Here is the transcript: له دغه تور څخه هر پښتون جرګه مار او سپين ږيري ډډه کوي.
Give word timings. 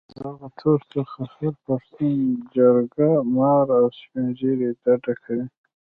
له 0.03 0.07
دغه 0.33 0.47
تور 0.59 0.79
څخه 0.93 1.19
هر 1.35 1.53
پښتون 1.65 2.13
جرګه 2.55 3.09
مار 3.35 3.65
او 3.79 3.85
سپين 3.99 4.25
ږيري 4.39 4.69
ډډه 4.83 5.13
کوي. 5.23 5.45